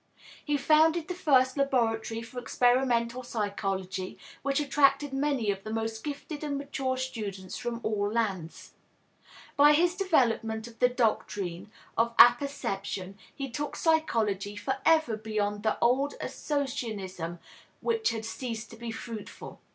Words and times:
He 0.43 0.57
founded 0.57 1.07
the 1.07 1.13
first 1.13 1.57
laboratory 1.57 2.23
for 2.23 2.39
experimental 2.39 3.21
psychology, 3.21 4.17
which 4.41 4.59
attracted 4.59 5.13
many 5.13 5.51
of 5.51 5.63
the 5.63 5.69
most 5.71 6.03
gifted 6.03 6.43
and 6.43 6.57
mature 6.57 6.97
students 6.97 7.55
from 7.55 7.79
all 7.83 8.11
lands. 8.11 8.71
By 9.55 9.73
his 9.73 9.93
development 9.93 10.65
of 10.67 10.79
the 10.79 10.89
doctrine 10.89 11.69
of 11.99 12.15
apperception 12.17 13.15
he 13.35 13.47
took 13.51 13.75
psychology 13.75 14.55
forever 14.55 15.17
beyond 15.17 15.61
the 15.61 15.77
old 15.83 16.15
associationism 16.19 17.37
which 17.81 18.09
had 18.09 18.25
ceased 18.25 18.71
to 18.71 18.77
be 18.77 18.89
fruitful. 18.89 19.59